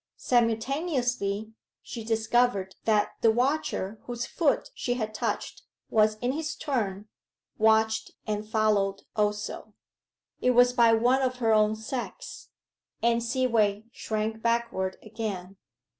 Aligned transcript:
Simultaneously, 0.17 1.53
she 1.83 2.03
discovered 2.03 2.73
that 2.85 3.09
the 3.21 3.29
watcher 3.29 3.99
whose 4.05 4.25
foot 4.25 4.71
she 4.73 4.95
had 4.95 5.13
touched 5.13 5.61
was, 5.91 6.15
in 6.21 6.31
his 6.31 6.55
turn, 6.55 7.07
watched 7.59 8.09
and 8.25 8.49
followed 8.49 9.03
also. 9.15 9.75
It 10.39 10.55
was 10.57 10.73
by 10.73 10.91
one 10.93 11.21
of 11.21 11.35
her 11.35 11.53
own 11.53 11.75
sex. 11.75 12.49
Anne 13.03 13.21
Seaway 13.21 13.83
shrank 13.91 14.41
backward 14.41 14.97
again. 15.03 15.57